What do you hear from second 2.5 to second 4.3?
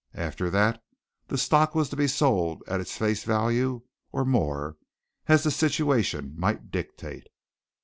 at its face value, or